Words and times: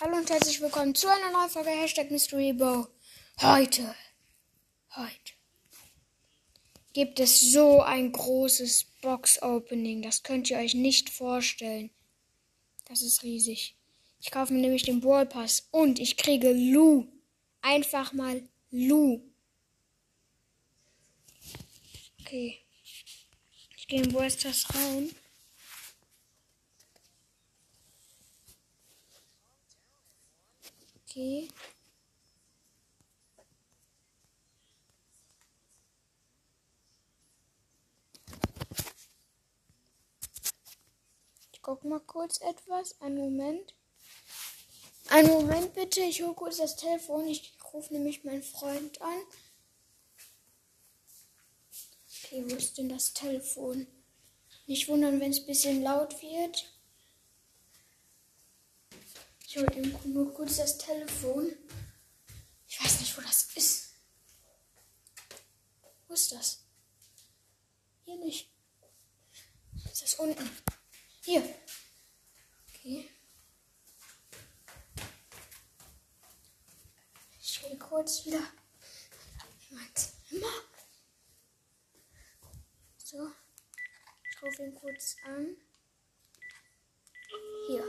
Hallo 0.00 0.16
und 0.16 0.30
herzlich 0.30 0.60
willkommen 0.60 0.94
zu 0.94 1.08
einer 1.08 1.32
neuen 1.32 1.50
Folge 1.50 1.70
Hashtag 1.70 2.12
Mystery 2.12 2.52
Bow. 2.52 2.86
Heute, 3.40 3.96
heute 4.94 5.32
gibt 6.92 7.18
es 7.18 7.40
so 7.40 7.82
ein 7.82 8.12
großes 8.12 8.84
Box-Opening. 9.02 10.02
Das 10.02 10.22
könnt 10.22 10.50
ihr 10.50 10.58
euch 10.58 10.74
nicht 10.74 11.10
vorstellen. 11.10 11.90
Das 12.84 13.02
ist 13.02 13.24
riesig. 13.24 13.76
Ich 14.20 14.30
kaufe 14.30 14.52
mir 14.52 14.60
nämlich 14.60 14.84
den 14.84 15.00
Brawl 15.00 15.26
Pass 15.26 15.66
und 15.72 15.98
ich 15.98 16.16
kriege 16.16 16.52
Lu. 16.52 17.08
Einfach 17.60 18.12
mal 18.12 18.48
Lu. 18.70 19.20
Okay. 22.20 22.60
Ich 23.76 23.88
gehe 23.88 24.02
in 24.02 24.12
Brawl 24.12 24.28
rein. 24.28 25.10
Okay. 31.10 31.48
Ich 41.52 41.62
guck 41.62 41.84
mal 41.84 42.00
kurz 42.00 42.42
etwas. 42.42 43.00
Einen 43.00 43.16
Moment. 43.16 43.74
Einen 45.08 45.28
Moment 45.28 45.72
bitte. 45.72 46.00
Ich 46.00 46.22
hole 46.22 46.34
kurz 46.34 46.58
das 46.58 46.76
Telefon. 46.76 47.26
Ich 47.26 47.56
rufe 47.72 47.94
nämlich 47.94 48.24
meinen 48.24 48.42
Freund 48.42 49.00
an. 49.00 49.18
Okay, 52.22 52.44
wo 52.46 52.54
ist 52.54 52.76
denn 52.76 52.90
das 52.90 53.14
Telefon? 53.14 53.86
Nicht 54.66 54.88
wundern, 54.88 55.20
wenn 55.20 55.30
es 55.30 55.40
ein 55.40 55.46
bisschen 55.46 55.82
laut 55.82 56.20
wird. 56.20 56.77
Ich 59.50 59.56
hole 59.56 59.74
ihm 59.76 60.12
nur 60.12 60.34
kurz 60.34 60.58
das 60.58 60.76
Telefon. 60.76 61.56
Ich 62.66 62.84
weiß 62.84 63.00
nicht, 63.00 63.16
wo 63.16 63.22
das 63.22 63.44
ist. 63.54 63.94
Wo 66.06 66.12
ist 66.12 66.32
das? 66.32 66.66
Hier 68.04 68.16
nicht. 68.18 68.50
Ist 69.90 70.02
das 70.02 70.14
unten? 70.16 70.50
Hier. 71.24 71.42
Okay. 72.68 73.08
Ich 77.40 77.62
gehe 77.62 77.78
kurz 77.78 78.26
wieder 78.26 78.42
in 79.70 79.76
mein 79.76 79.94
Zimmer. 79.94 80.52
So. 83.02 83.32
Ich 84.30 84.42
rufe 84.42 84.62
ihn 84.62 84.74
kurz 84.74 85.16
an. 85.24 85.56
Hier. 87.66 87.84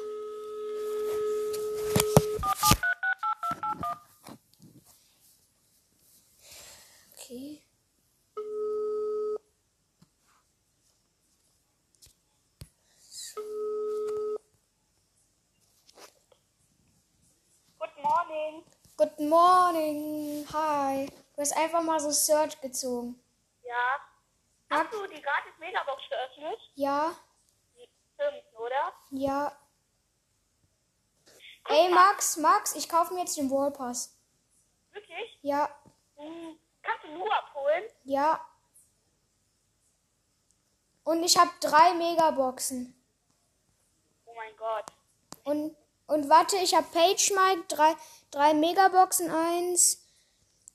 Okay. 7.29 7.61
Good 17.77 17.89
morning. 18.01 18.63
Good 18.99 19.17
morning. 19.17 20.45
Hi. 20.51 21.05
Du 21.33 21.41
hast 21.41 21.55
einfach 21.55 21.81
mal 21.81 22.01
so 22.01 22.11
Search 22.11 22.59
gezogen. 22.59 23.17
Ja. 23.63 23.99
Hast 24.69 24.91
du 24.93 25.07
die 25.07 25.21
gratis 25.21 25.53
Megabox 25.57 26.01
geöffnet? 26.09 26.59
Ja, 26.75 27.15
Stimmt, 28.15 28.43
oder? 28.57 28.93
ja. 29.11 29.57
Ey, 31.69 31.87
Max, 31.93 32.35
Max, 32.35 32.75
ich 32.75 32.89
kaufe 32.89 33.13
mir 33.13 33.21
jetzt 33.21 33.37
den 33.37 33.49
Wall 33.49 33.71
Pass. 33.71 34.17
Wirklich? 34.91 35.39
Ja, 35.43 35.69
Hm. 36.17 36.59
Kannst 36.81 37.05
du 37.05 37.13
nur 37.13 37.33
abholen? 37.33 37.85
ja. 38.03 38.45
Und 41.05 41.23
ich 41.23 41.37
habe 41.37 41.49
drei 41.61 41.93
Megaboxen. 41.93 42.93
Oh 44.25 44.33
mein 44.35 44.55
Gott. 44.57 44.85
Und, 45.45 45.75
und 46.09 46.29
warte, 46.29 46.57
ich 46.57 46.75
habe 46.75 46.87
Page 46.91 47.31
Mike, 47.31 47.63
drei, 47.67 47.95
drei 48.31 48.53
Megaboxen, 48.53 49.29
eins, 49.29 50.03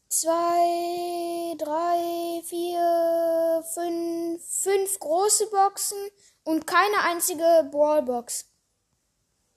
zwei, 0.09 1.55
drei, 1.59 2.43
vier, 2.45 3.65
fünf, 3.75 4.45
fünf 4.45 4.99
große 5.00 5.50
Boxen 5.50 5.99
und 6.45 6.67
keine 6.67 7.00
einzige 7.03 7.69
Brawlbox. 7.71 8.49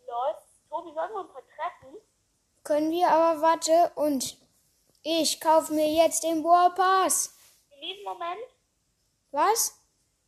Lol. 0.08 0.36
Tobi, 0.70 0.94
sollen 0.94 1.12
wir 1.12 1.20
uns 1.22 1.32
vertreffen? 1.32 2.02
Können 2.64 2.92
wir, 2.92 3.10
aber 3.10 3.42
warte, 3.42 3.92
und 3.96 4.38
ich 5.04 5.40
kaufe 5.40 5.74
mir 5.74 5.88
jetzt 5.88 6.24
den 6.24 6.44
Brawl 6.44 6.74
Pass. 6.74 7.34
In 7.70 7.82
diesem 7.82 8.04
Moment? 8.04 8.42
Was? 9.32 9.80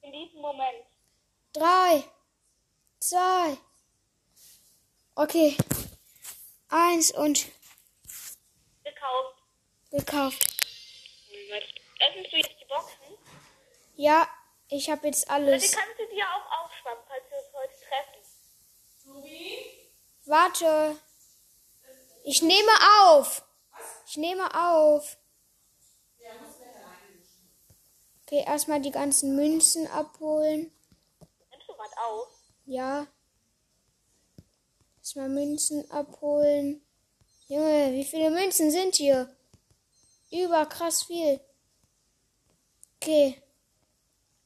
In 0.01 0.11
diesem 0.11 0.39
Moment. 0.41 0.85
Drei, 1.53 2.03
zwei, 2.99 3.57
okay, 5.19 5.57
eins 6.69 7.11
und 7.11 7.47
Gekauft. 8.83 9.35
gekauft. 9.91 10.45
Öffnest 11.99 12.31
du 12.31 12.37
jetzt 12.37 12.55
die 12.61 12.65
Boxen? 12.65 13.17
Ja, 13.95 14.27
ich 14.69 14.89
habe 14.89 15.07
jetzt 15.07 15.29
alles. 15.29 15.71
kannst 15.71 15.99
du 15.99 16.07
dir 16.15 16.25
auch 16.25 16.63
aufschreiben, 16.63 17.03
falls 17.07 17.23
wir 17.29 17.37
uns 17.37 17.53
heute 17.53 17.73
treffen. 17.87 18.19
Warte. 20.25 20.97
Ich 22.23 22.41
nehme 22.41 22.71
auf. 23.03 23.43
Ich 24.07 24.17
nehme 24.17 24.49
auf. 24.55 25.17
Okay, 28.23 28.43
erstmal 28.45 28.79
die 28.79 28.91
ganzen 28.91 29.35
Münzen 29.35 29.87
abholen. 29.87 30.71
Nimmst 31.49 31.67
du 31.67 31.73
was 31.77 31.91
auf? 31.97 32.27
Ja. 32.65 33.07
Erstmal 35.09 35.29
Münzen 35.29 35.89
abholen. 35.89 36.85
Junge, 37.47 37.93
wie 37.93 38.05
viele 38.05 38.29
Münzen 38.29 38.69
sind 38.69 38.93
hier? 38.93 39.35
Über 40.31 40.67
krass 40.67 41.01
viel. 41.01 41.39
Okay. 42.97 43.41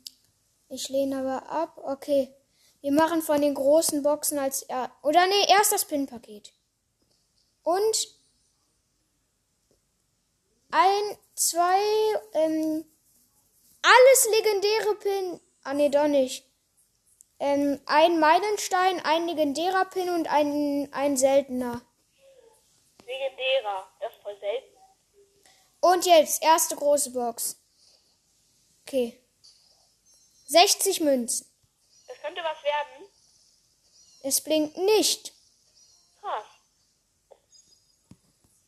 ich 0.68 0.90
lehne 0.90 1.20
aber 1.20 1.48
ab. 1.48 1.80
Okay. 1.82 2.28
Wir 2.82 2.92
machen 2.92 3.22
von 3.22 3.40
den 3.40 3.54
großen 3.54 4.02
Boxen 4.02 4.38
als 4.38 4.60
er 4.60 4.92
oder 5.02 5.26
nee, 5.26 5.46
erst 5.48 5.72
das 5.72 5.86
Pin-Paket. 5.86 6.52
Und 7.62 8.16
ein, 10.70 11.18
zwei, 11.34 11.80
ähm, 12.34 12.84
alles 13.82 14.28
legendäre 14.30 14.94
Pin. 14.96 15.40
Ah 15.62 15.74
nee, 15.74 15.88
doch 15.88 16.08
nicht. 16.08 16.46
Ähm, 17.38 17.80
ein 17.86 18.20
Meilenstein, 18.20 19.00
ein 19.00 19.26
legendärer 19.26 19.86
Pin 19.86 20.10
und 20.10 20.30
ein, 20.30 20.88
ein 20.92 21.16
seltener. 21.16 21.80
Legendärer. 23.06 23.88
Das 24.00 24.12
ist 24.12 24.22
voll 24.22 24.38
selten. 24.38 24.76
Und 25.80 26.04
jetzt, 26.04 26.42
erste 26.42 26.76
große 26.76 27.10
Box. 27.12 27.56
Okay. 28.86 29.18
60 30.46 31.00
Münzen. 31.00 31.46
Das 32.08 32.18
könnte 32.20 32.42
was 32.42 32.62
werden. 32.62 33.06
Es 34.22 34.40
blinkt 34.42 34.76
nicht. 34.76 35.32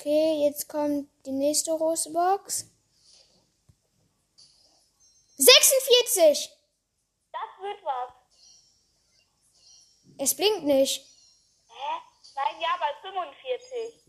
Okay, 0.03 0.43
jetzt 0.43 0.69
kommt 0.69 1.09
die 1.25 1.31
nächste 1.31 1.71
große 1.71 2.10
Box. 2.10 2.66
46! 5.37 6.51
Das 7.31 7.41
wird 7.60 7.84
was. 7.84 8.13
Es 10.19 10.34
blinkt 10.34 10.65
nicht. 10.65 11.07
Hä? 11.69 12.01
Nein, 12.34 12.60
ja, 12.60 12.77
bei 12.81 12.93
45. 13.01 14.04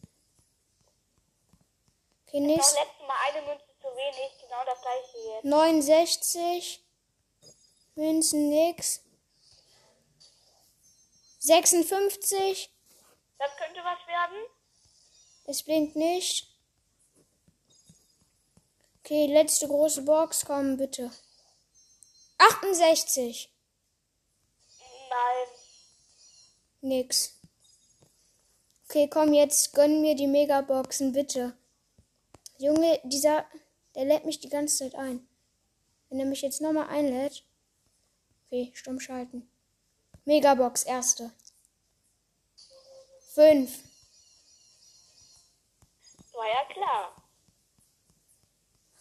Okay, 2.26 2.40
Das 2.40 2.42
nächst, 2.42 2.76
war 2.76 2.86
letztes 2.86 3.08
Mal 3.08 3.18
eine 3.30 3.42
Münze 3.50 3.66
zu 3.80 3.88
wenig. 3.90 4.32
Genau 4.42 4.66
das 4.66 4.82
gleiche 4.82 5.18
jetzt. 5.28 5.46
69. 5.46 6.84
Münzen 7.94 8.50
nix. 8.50 9.04
56. 11.38 12.72
Das 13.38 13.56
könnte 13.58 13.84
was 13.84 14.08
werden. 14.08 14.53
Es 15.46 15.64
blinkt 15.64 15.96
nicht. 15.96 16.48
Okay, 19.00 19.26
letzte 19.26 19.68
große 19.68 20.04
Box, 20.04 20.46
komm 20.46 20.78
bitte. 20.78 21.12
68. 22.38 23.52
Nein. 24.80 25.48
Nix. 26.82 27.38
Okay, 28.88 29.10
komm, 29.10 29.34
jetzt 29.34 29.74
gönn 29.74 30.02
mir 30.02 30.16
die 30.16 30.28
Megaboxen, 30.28 31.12
bitte. 31.12 31.58
Junge, 32.58 33.02
dieser, 33.04 33.46
der 33.96 34.06
lädt 34.06 34.26
mich 34.26 34.40
die 34.40 34.50
ganze 34.50 34.78
Zeit 34.78 34.96
ein. 34.96 35.28
Wenn 36.10 36.20
er 36.20 36.26
mich 36.26 36.42
jetzt 36.42 36.62
nochmal 36.62 36.88
einlädt. 36.88 37.44
Okay, 38.48 38.72
stumm 38.74 39.00
schalten. 39.00 39.50
Megabox, 40.26 40.84
erste. 40.84 41.32
Fünf. 43.34 43.80
War 46.34 46.48
ja 46.48 46.66
klar. 46.66 47.24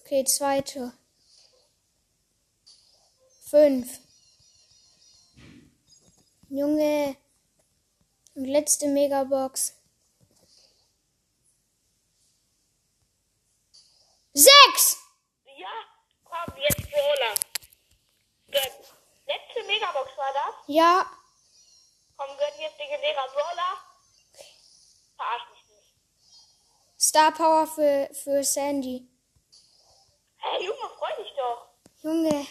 Okay, 0.00 0.24
zweite. 0.24 0.92
Fünf. 3.48 4.00
Junge. 6.48 7.16
Und 8.34 8.44
letzte 8.44 8.88
Megabox. 8.88 9.74
Sechs! 14.34 14.96
Ja, 15.44 15.68
komm, 16.24 16.56
jetzt. 16.56 16.90
Gönn. 16.90 18.72
Letzte 19.26 19.64
Megabox 19.66 20.16
war 20.16 20.32
das. 20.32 20.54
Ja. 20.66 21.10
Komm, 22.16 22.36
gönn 22.38 22.60
jetzt 22.60 22.78
legendärer 22.78 23.28
Brawler. 23.28 23.78
Verarsch 25.16 25.42
mich 25.42 25.50
nicht. 25.50 25.51
Star 27.12 27.30
Power 27.30 27.66
für, 27.66 28.08
für 28.14 28.42
Sandy. 28.42 29.06
Hey, 30.38 30.64
Junge, 30.64 30.88
freu 30.96 31.22
dich 31.22 31.30
doch. 31.36 31.68
Junge. 32.02 32.46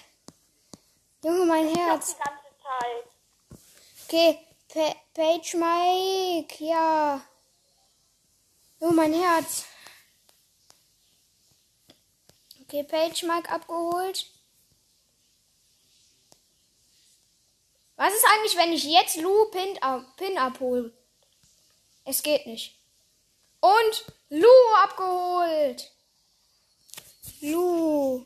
Junge, 1.24 1.46
mein 1.46 1.74
Doch 1.74 1.78
Herz. 1.78 2.16
die 2.16 2.24
ganze 2.24 2.46
Zeit. 2.62 3.58
Okay, 4.06 4.48
pa 4.68 4.96
Page 5.16 5.56
Mike, 5.56 6.64
ja. 6.64 7.22
Oh, 8.82 8.92
mein 8.92 9.14
Herz. 9.14 9.66
Okay, 12.62 12.84
Page 12.84 13.24
Mike 13.24 13.50
abgeholt. 13.50 14.28
Was 17.96 18.14
ist 18.14 18.26
eigentlich, 18.32 18.58
wenn 18.58 18.74
ich 18.74 18.84
jetzt 18.84 19.18
Lou 19.18 19.46
Pin, 19.50 19.82
ab, 19.82 20.06
Pin 20.18 20.38
abhole? 20.38 20.94
Es 22.06 22.22
geht 22.22 22.46
nicht. 22.46 22.81
Und 23.62 24.06
Lou 24.30 24.74
abgeholt. 24.84 25.92
Lou. 27.42 28.26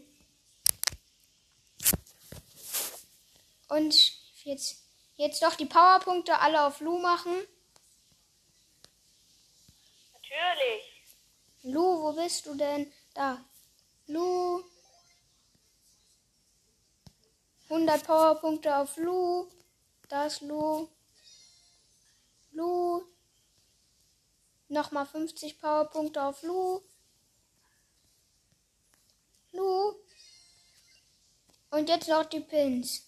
Und 3.68 3.96
jetzt, 4.44 4.78
jetzt 5.18 5.42
doch 5.42 5.56
die 5.56 5.66
Powerpunkte 5.66 6.40
alle 6.40 6.64
auf 6.64 6.80
Lou 6.80 6.98
machen. 7.00 7.34
Natürlich. 10.14 10.84
Lu, 11.64 12.02
wo 12.02 12.14
bist 12.14 12.46
du 12.46 12.56
denn? 12.56 12.92
Da. 13.14 13.44
Lu. 14.08 14.64
100 17.70 18.04
Powerpunkte 18.06 18.76
auf 18.78 18.96
Lu. 18.98 19.48
Da 20.08 20.28
ist 20.28 20.42
Lu. 20.42 20.88
Lu. 22.52 23.04
Nochmal 24.76 25.06
50 25.06 25.62
Powerpunkte 25.62 26.22
auf 26.22 26.44
Lu. 26.44 26.82
Lu. 29.54 29.96
Und 31.72 31.88
jetzt 31.88 32.10
noch 32.10 32.26
die 32.26 32.42
Pins. 32.42 33.08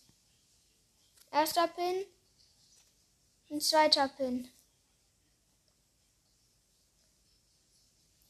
Erster 1.29 1.67
Pin. 1.67 2.05
Ein 3.49 3.59
zweiter 3.59 4.07
Pin. 4.07 4.49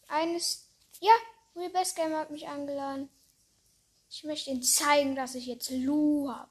Eines. 0.07 0.67
Ja, 0.99 1.13
Real 1.55 1.69
Best 1.69 1.95
Gamer 1.95 2.17
hat 2.17 2.31
mich 2.31 2.47
eingeladen. 2.47 3.07
Ich 4.09 4.23
möchte 4.23 4.49
ihm 4.49 4.63
zeigen, 4.63 5.15
dass 5.15 5.35
ich 5.35 5.45
jetzt 5.45 5.69
Lu 5.69 6.27
hab. 6.27 6.49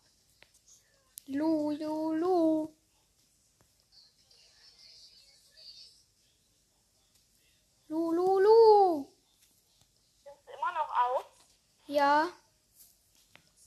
Lu, 1.26 1.72
Lu, 1.72 2.12
Lu. 2.12 2.76
Lu, 7.88 8.10
Lu, 8.10 8.40
Lu. 8.40 9.06
Sind 10.24 10.34
sie 10.44 10.52
immer 10.52 10.72
noch 10.72 10.90
aus? 10.90 11.24
Ja. 11.86 12.28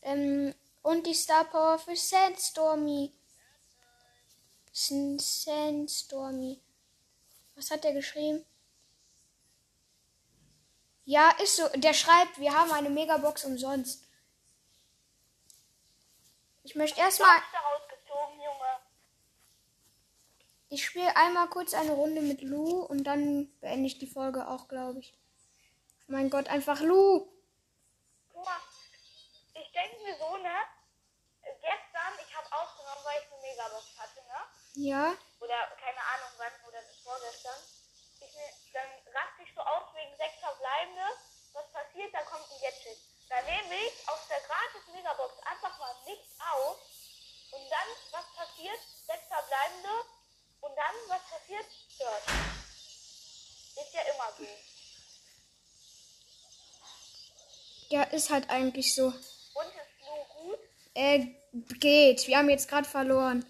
Ähm, 0.10 0.56
und 0.82 1.06
die 1.06 1.14
Star 1.14 1.46
Power 1.46 1.78
für 1.78 1.96
Sandstormy. 1.96 3.14
Sandstormy. 4.72 6.60
Was 7.56 7.70
hat 7.70 7.86
er 7.86 7.94
geschrieben? 7.94 8.44
Ja, 11.06 11.30
ist 11.44 11.58
so. 11.58 11.68
Der 11.76 11.94
schreibt, 11.94 12.40
wir 12.40 12.54
haben 12.54 12.72
eine 12.72 12.90
Megabox 12.90 13.46
umsonst. 13.46 14.04
Ich 16.64 16.76
möchte 16.76 17.00
erstmal. 17.00 17.38
Ich 20.70 20.86
spiele 20.86 21.16
einmal 21.16 21.50
kurz 21.50 21.74
eine 21.74 21.92
Runde 21.92 22.22
mit 22.22 22.42
Lu 22.42 22.82
und 22.82 23.04
dann 23.04 23.52
beende 23.60 23.88
ich 23.88 23.98
die 24.00 24.08
Folge 24.08 24.48
auch, 24.48 24.68
glaube 24.68 25.00
ich. 25.00 25.14
Mein 26.08 26.30
Gott, 26.30 26.48
einfach 26.48 26.82
Lu. 26.82 27.28
Guck 28.32 28.48
mal, 29.80 29.86
ich 29.86 29.92
denke 29.92 30.04
mir 30.04 30.18
so, 30.18 30.38
ne? 30.38 30.58
Gestern, 31.62 32.14
ich 32.28 32.36
habe 32.36 32.52
aufgenommen, 32.52 33.02
weil 33.04 33.22
ich 33.22 33.32
eine 33.32 33.42
Megabox 33.42 33.86
hatte, 33.98 34.22
ne? 34.28 34.40
Ja. 34.76 35.18
Oder 35.40 35.58
keine 35.80 36.02
Ahnung 36.04 36.32
wann, 36.38 36.54
oder 36.68 36.82
das 36.82 36.98
vorgestern. 37.04 37.60
Ich, 38.20 38.74
dann 38.74 38.90
raste 39.14 39.44
ich 39.44 39.56
so 39.56 39.62
aus 39.62 39.96
wegen 39.96 40.16
sechs 40.18 40.40
Verbleibende. 40.40 41.08
Was 41.54 41.72
passiert? 41.72 42.14
Da 42.14 42.22
kommt 42.24 42.46
ein 42.52 42.62
Gadget. 42.62 42.98
Dann 43.30 43.46
nehme 43.46 43.76
ich 43.76 44.08
aus 44.08 44.28
der 44.28 44.42
gratis 44.42 44.88
Megabox 44.92 45.40
einfach 45.44 45.78
mal 45.80 45.96
nichts 46.06 46.28
auf. 46.40 46.78
Und 47.52 47.70
dann, 47.70 47.88
was 48.12 48.26
passiert? 48.36 48.80
Sechs 49.08 49.28
Verbleibende. 49.28 49.90
Und 50.62 50.76
dann, 50.76 50.96
was 51.08 51.24
passiert? 51.24 51.66
Search. 51.98 52.26
Ist 53.80 53.94
ja 53.94 54.02
immer 54.02 54.32
so. 54.38 54.48
Ja, 57.90 58.04
ist 58.04 58.30
halt 58.30 58.50
eigentlich 58.50 58.94
so. 58.94 59.08
Und 59.60 59.68
ist 59.68 60.00
nur 60.08 60.26
gut. 60.26 60.60
Äh, 61.00 61.32
geht. 61.80 62.28
Wir 62.28 62.38
haben 62.38 62.50
jetzt 62.50 62.68
gerade 62.68 62.84
verloren. 62.84 63.46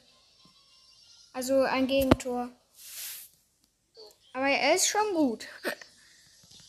Also 1.33 1.63
ein 1.63 1.87
Gegentor. 1.87 2.49
Aber 4.33 4.47
er 4.47 4.75
ist 4.75 4.87
schon 4.87 5.15
gut. 5.15 5.47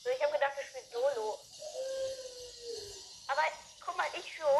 Ich 0.00 0.22
habe 0.24 0.32
gedacht, 0.32 0.56
er 0.56 0.64
spielt 0.64 0.90
Solo. 0.90 1.38
Aber 3.28 3.44
guck 3.84 3.96
mal, 3.96 4.08
ich 4.16 4.26
so. 4.36 4.52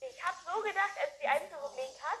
Ich 0.00 0.16
habe 0.24 0.38
so 0.46 0.62
gedacht, 0.62 0.94
als 0.96 1.12
die 1.20 1.26
Eins 1.28 1.50
geblinkt 1.50 2.00
hat. 2.02 2.20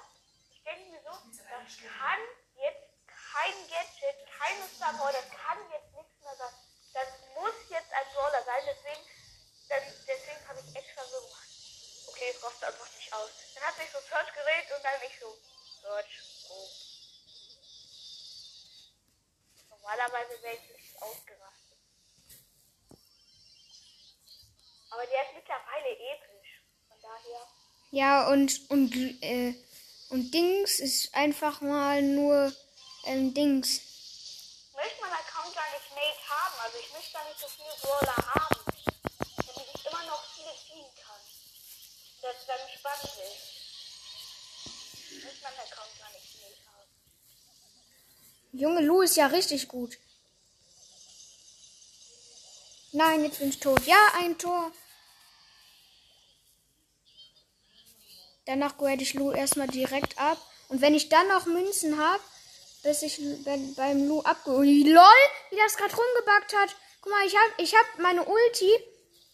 Ich 0.52 0.62
denke 0.64 0.90
mir 0.90 1.00
so, 1.00 1.14
das 1.32 1.78
kann 1.80 2.20
jetzt 2.60 2.92
kein 3.06 3.56
Gadget, 3.72 4.18
keine 4.36 4.68
Star 4.68 4.92
Power, 4.98 5.14
das 5.14 5.30
kann 5.32 5.58
jetzt 5.72 5.90
nichts 5.96 6.18
mehr 6.20 6.36
sein. 6.36 6.54
Das 6.92 7.08
muss 7.34 7.56
jetzt 7.70 7.92
ein 7.94 8.06
Brawler 8.12 8.44
sein. 8.44 8.62
Deswegen, 8.68 9.02
deswegen 10.06 10.42
habe 10.48 10.60
ich 10.60 10.76
extra 10.76 11.02
so 11.06 11.18
es 12.38 12.44
rostet 12.44 12.64
einfach 12.64 12.86
nicht 12.94 13.12
aus. 13.12 13.30
Dann 13.54 13.64
hat 13.64 13.76
sich 13.76 13.90
so 13.90 13.98
Search 14.08 14.32
gerät 14.32 14.66
und 14.76 14.84
dann 14.84 15.02
ich 15.02 15.18
so. 15.20 15.36
Search. 15.82 16.22
Oh. 16.50 16.68
Normalerweise 19.70 20.42
wäre 20.42 20.54
ich 20.54 20.76
nicht 20.76 21.02
ausgerastet. 21.02 21.78
Aber 24.90 25.06
der 25.06 25.22
ist 25.22 25.34
mittlerweile 25.34 25.90
episch. 25.90 26.62
Von 26.88 27.00
daher. 27.02 27.46
Ja, 27.90 28.28
und, 28.28 28.70
und, 28.70 29.22
äh, 29.22 29.54
und 30.10 30.32
Dings 30.32 30.80
ist 30.80 31.14
einfach 31.14 31.60
mal 31.60 32.02
nur, 32.02 32.52
ähm, 33.04 33.34
Dings. 33.34 33.80
Ich 34.70 34.74
möchte 34.74 35.00
meinen 35.00 35.12
Account 35.12 35.54
gar 35.54 35.70
nicht 35.72 35.90
made 35.90 36.28
haben. 36.28 36.60
Also 36.60 36.78
ich 36.78 36.92
möchte 36.92 37.12
gar 37.12 37.24
nicht 37.28 37.40
so 37.40 37.48
viele 37.48 37.74
Brawler 37.80 38.16
haben. 38.16 38.64
Damit 39.46 39.68
ich 39.74 39.86
immer 39.86 40.04
noch 40.04 40.24
viele 40.34 40.52
ziehen 40.66 40.94
kann. 41.02 41.20
Das 42.22 42.34
dann 42.46 42.58
spannend 42.76 43.04
ist. 43.04 43.48
Möchte 45.24 45.42
meinen 45.42 45.58
Account 45.58 45.98
gar 45.98 46.10
nicht 46.12 46.40
made 46.40 46.56
haben. 46.66 46.88
Junge 48.52 48.82
Lu 48.82 49.02
ist 49.02 49.16
ja 49.16 49.26
richtig 49.26 49.68
gut. 49.68 49.98
Nein, 52.92 53.24
jetzt 53.24 53.38
bin 53.38 53.50
ich 53.50 53.60
tot. 53.60 53.86
Ja, 53.86 53.98
ein 54.16 54.36
Tor. 54.38 54.72
Danach 58.46 58.76
grade 58.78 59.02
ich 59.02 59.14
Lu 59.14 59.30
erstmal 59.32 59.68
direkt 59.68 60.18
ab. 60.18 60.38
Und 60.68 60.80
wenn 60.80 60.94
ich 60.94 61.08
dann 61.10 61.28
noch 61.28 61.46
Münzen 61.46 61.98
habe, 61.98 62.22
bis 62.82 63.02
ich 63.02 63.18
bei- 63.44 63.60
beim 63.76 64.08
Lu 64.08 64.22
abgeholt. 64.22 64.66
LOL, 64.86 65.04
wie 65.50 65.56
das 65.56 65.76
gerade 65.76 65.94
rumgebackt 65.94 66.54
hat. 66.54 66.74
Guck 67.02 67.12
mal, 67.12 67.26
ich 67.26 67.36
habe 67.36 67.52
ich 67.58 67.74
hab 67.74 67.98
meine 67.98 68.24
Ulti 68.24 68.70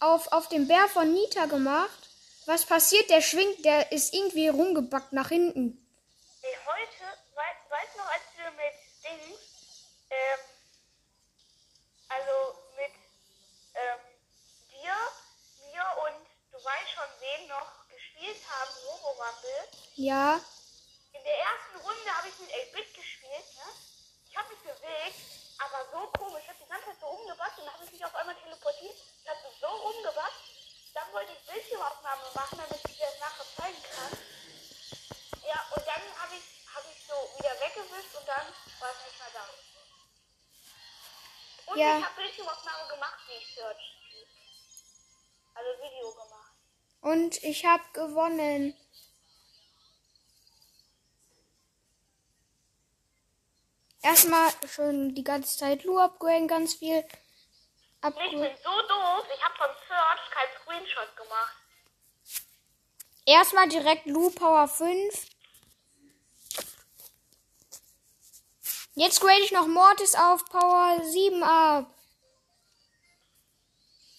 auf, 0.00 0.33
auf 0.33 0.49
den 0.49 0.67
Bär 0.67 0.88
von 0.88 1.12
Nita 1.12 1.47
gemacht. 1.47 2.04
Was 2.47 2.67
passiert? 2.67 3.09
Der 3.09 3.23
schwingt, 3.23 3.65
der 3.65 3.91
ist 3.91 4.13
irgendwie 4.13 4.49
rumgebackt 4.49 5.13
nach 5.13 5.29
hinten. 5.29 5.81
Ey, 6.43 6.57
heute, 6.67 7.19
weißt 7.35 7.95
du 7.95 7.99
noch, 7.99 8.13
als 8.13 8.23
wir 8.37 8.51
mit 8.53 8.75
Dings, 9.03 9.41
ähm, 10.11 10.41
also 12.09 12.59
mit 12.77 12.93
ähm, 13.75 14.01
dir, 14.69 14.95
mir 15.73 15.87
und 16.05 16.27
du 16.53 16.59
weißt 16.63 16.91
schon 16.93 17.09
wen 17.21 17.49
noch 17.49 17.89
gespielt 17.89 18.41
haben, 18.51 18.71
Robo 18.89 19.09
Rumble. 19.09 19.69
Ja. 19.95 20.37
In 21.13 21.25
der 21.25 21.39
ersten 21.39 21.77
Runde 21.81 22.11
habe 22.13 22.29
ich 22.29 22.39
mit 22.41 22.51
8-Bit 22.51 22.95
gespielt, 22.95 23.49
ne? 23.57 23.69
Ich 24.29 24.37
habe 24.37 24.49
mich 24.51 24.61
bewegt, 24.61 25.21
aber 25.65 25.81
so 25.91 26.11
komisch. 26.19 26.43
Ich 26.43 26.49
habe 26.49 26.59
die 26.61 26.69
ganze 26.69 26.87
Zeit 26.87 27.01
so 27.01 27.07
rumgebackt 27.07 27.59
und 27.59 27.73
habe 27.73 27.85
mich 27.91 28.05
auf 28.05 28.15
einmal 28.15 28.37
teleportiert. 28.37 28.97
Ich 29.23 29.29
habe 29.31 29.41
so 29.61 29.67
rumgebackt 29.67 30.63
dann 30.95 31.13
wollte 31.13 31.33
ich 31.33 31.53
Bildschirmaufnahme 31.53 32.23
machen, 32.35 32.59
damit 32.59 32.81
ich 32.89 32.99
das 32.99 33.19
nachher 33.19 33.47
zeigen 33.57 33.83
kann. 33.83 34.13
Ja, 35.43 35.67
und 35.75 35.87
dann 35.87 36.03
habe 36.23 36.35
ich, 36.37 36.47
hab 36.73 36.85
ich 36.91 37.03
so 37.07 37.15
wieder 37.39 37.55
weggewischt 37.61 38.15
und 38.15 38.29
dann 38.29 38.47
war 38.79 38.91
es 38.91 39.05
nicht 39.05 39.19
mehr 39.19 39.31
da. 39.35 39.45
Und 41.67 41.79
Ja. 41.79 41.99
ich 41.99 42.05
habe 42.05 42.15
Bildschirmaufnahme 42.15 42.89
gemacht, 42.89 43.19
wie 43.27 43.35
ich 43.43 43.55
Search. 43.55 43.97
Also 45.55 45.71
Video 45.83 46.13
gemacht. 46.13 46.53
Und 47.01 47.43
ich 47.43 47.65
habe 47.65 47.85
gewonnen. 47.93 48.77
Erstmal 54.03 54.53
schon 54.69 55.15
die 55.15 55.25
ganze 55.25 55.57
Zeit 55.59 55.85
Lu 55.85 55.99
upgraden, 55.99 56.47
ganz 56.47 56.75
viel 56.75 57.07
Ich 58.05 58.09
upgraden. 58.09 58.41
bin 58.43 58.57
so 58.63 58.71
doof, 58.71 59.27
ich 59.35 59.43
habe 59.43 59.55
von 59.57 59.71
Search 59.89 60.31
keinen 60.31 60.53
Screenshot 60.61 61.17
gemacht. 61.17 61.57
Erstmal 63.25 63.67
direkt 63.67 64.05
Lu 64.05 64.29
Power 64.29 64.69
5. 64.69 65.27
Jetzt 68.95 69.23
grade 69.23 69.41
ich 69.41 69.53
noch 69.53 69.67
Mortis 69.67 70.15
auf 70.15 70.45
Power 70.45 71.03
7 71.03 71.43
ab. 71.43 71.95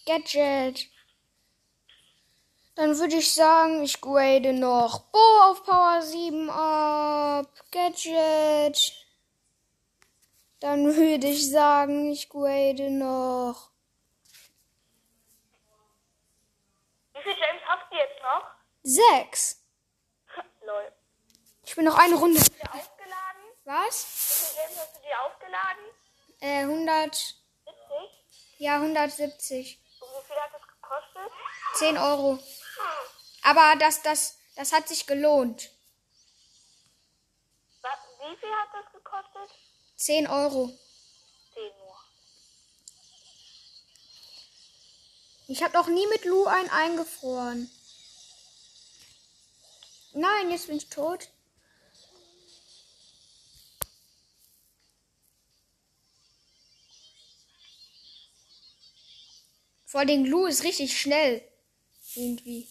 Gadget. 0.04 0.88
Dann 2.74 2.98
würde 2.98 3.16
ich 3.18 3.32
sagen, 3.32 3.84
ich 3.84 4.00
grade 4.00 4.52
noch 4.52 4.98
Bo 5.12 5.40
auf 5.44 5.62
Power 5.62 6.02
7 6.02 6.50
ab. 6.50 7.46
Gadget. 7.70 8.92
Dann 10.58 10.96
würde 10.96 11.28
ich 11.28 11.48
sagen, 11.48 12.10
ich 12.10 12.28
grade 12.28 12.90
noch. 12.90 13.75
Wie 17.16 17.22
viel 17.22 17.38
James 17.38 17.62
hast 17.66 17.90
du 17.90 17.96
jetzt 17.96 18.22
noch? 18.22 18.50
6. 18.82 19.62
Lol. 20.66 20.92
Ich 21.64 21.74
bin 21.74 21.84
noch 21.84 21.96
eine 21.96 22.14
Runde. 22.14 22.38
Hast 22.38 22.52
du 22.52 22.58
dir 22.58 22.74
aufgeladen? 22.74 23.42
Was? 23.64 24.06
Wie 24.06 24.46
viel 24.46 24.62
James 24.62 24.78
hast 24.78 24.96
du 24.96 25.00
dir 25.00 25.20
aufgeladen? 25.22 25.84
Äh, 26.40 26.60
100. 26.62 27.14
70. 27.14 27.36
Ja, 28.58 28.74
170. 28.76 29.80
Und 30.00 30.08
wie 30.08 30.26
viel 30.26 30.36
hat 30.36 30.52
das 30.52 30.62
gekostet? 30.68 31.32
10 31.74 31.98
Euro. 31.98 32.38
Aber 33.42 33.76
das, 33.78 34.02
das, 34.02 34.38
das 34.54 34.72
hat 34.72 34.88
sich 34.88 35.06
gelohnt. 35.06 35.70
Wie 38.20 38.36
viel 38.36 38.50
hat 38.50 38.68
das 38.72 38.92
gekostet? 38.92 39.56
10 39.96 40.26
Euro. 40.26 40.66
10 41.54 41.62
nur. 41.78 41.96
Ich 45.48 45.62
habe 45.62 45.74
noch 45.74 45.86
nie 45.86 46.06
mit 46.08 46.24
Lu 46.24 46.44
ein 46.46 46.68
eingefroren. 46.70 47.70
Nein, 50.12 50.50
jetzt 50.50 50.66
bin 50.66 50.76
ich 50.76 50.88
tot. 50.88 51.28
Vor 59.84 60.00
allem 60.00 60.24
Lu 60.24 60.46
ist 60.46 60.64
richtig 60.64 60.98
schnell. 61.00 61.46
Irgendwie. 62.14 62.68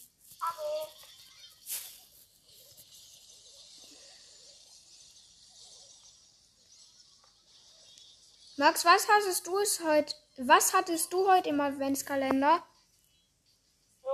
Max, 8.57 8.85
was 8.85 9.07
hattest 9.09 9.47
du 9.47 9.57
es 9.59 9.81
heute? 9.83 10.15
Was 10.37 10.73
hattest 10.73 11.11
du 11.11 11.29
heute 11.29 11.49
im 11.49 11.59
Adventskalender? 11.59 12.63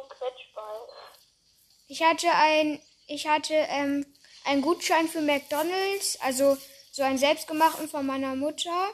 ein 0.02 0.10
Quetschball. 0.10 0.88
Ich 1.88 2.02
hatte 2.04 2.32
ein, 2.32 2.82
ich 3.08 3.28
hatte 3.28 3.54
ähm, 3.54 4.06
einen 4.46 4.62
Gutschein 4.62 5.08
für 5.08 5.22
McDonald's, 5.22 6.20
also 6.22 6.58
so 6.92 7.04
einen 7.04 7.18
selbstgemachten 7.18 7.88
von 7.88 8.06
meiner 8.06 8.36
Mutter, 8.36 8.94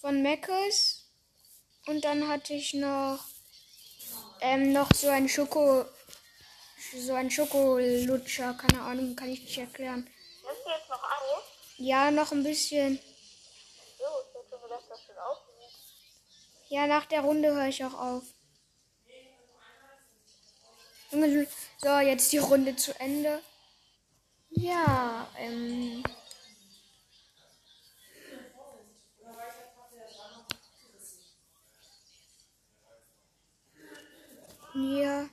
von 0.00 0.22
Mc's. 0.22 1.04
Und 1.86 2.04
dann 2.04 2.28
hatte 2.28 2.52
ich 2.52 2.74
noch, 2.74 3.24
ähm, 4.40 4.72
noch 4.72 4.90
so 4.94 5.08
ein 5.08 5.28
Schoko, 5.28 5.86
so 6.94 7.14
ein 7.14 7.30
Schokolutscher, 7.30 8.54
keine 8.54 8.82
Ahnung, 8.82 9.16
kann 9.16 9.30
ich 9.30 9.40
nicht 9.40 9.58
erklären. 9.58 10.10
Nimmst 10.44 10.66
du 10.66 10.70
jetzt 10.70 10.88
noch 10.90 11.02
auf? 11.02 11.42
Ja, 11.78 12.10
noch 12.10 12.32
ein 12.32 12.42
bisschen. 12.42 13.00
So, 13.98 14.04
ich 14.04 14.34
hätte 14.34 14.48
schon 14.50 14.62
gedacht, 14.62 14.84
dass 14.88 15.06
du 15.06 15.12
es 15.12 15.18
aufnimmst. 15.18 15.94
Ja, 16.68 16.86
nach 16.86 17.06
der 17.06 17.22
Runde 17.22 17.54
höre 17.54 17.68
ich 17.68 17.82
auch 17.84 17.94
auf. 17.94 18.24
So, 21.10 21.98
jetzt 22.00 22.32
die 22.32 22.38
Runde 22.38 22.76
zu 22.76 22.98
Ende. 23.00 23.40
Ja, 24.50 25.26
ähm. 25.38 26.02
Ja. 34.74 35.28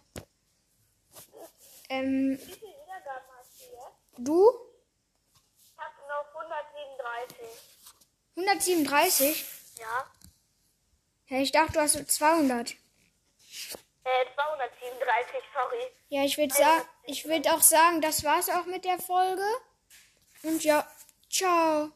Ähm, 1.90 2.40
Wie 2.40 2.46
viele 2.46 2.72
Wiedergaben 2.72 3.28
hast 3.38 3.60
du 3.60 3.66
jetzt? 3.66 4.28
du? 4.28 4.52
Ich 5.62 5.78
habe 5.78 5.96
noch 6.08 6.42
137. 6.42 7.48
137? 8.38 9.46
Ja. 9.78 10.06
Ja, 11.28 11.40
ich 11.40 11.52
dachte, 11.52 11.74
du 11.74 11.80
hast 11.82 11.94
so 11.94 12.04
200. 12.04 12.72
Äh, 12.72 12.76
237, 14.36 15.42
sorry. 15.54 15.92
Ja, 16.10 16.24
ich 16.24 16.38
würde 16.38 16.54
sagen, 16.54 16.86
ich 17.06 17.26
würde 17.26 17.52
auch 17.54 17.62
sagen, 17.62 18.02
das 18.02 18.24
war's 18.24 18.50
auch 18.50 18.66
mit 18.66 18.86
der 18.86 19.00
Folge. 19.00 19.44
Und 20.44 20.64
ja, 20.64 20.88
ciao. 21.30 21.92